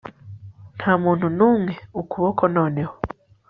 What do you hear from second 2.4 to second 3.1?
noneho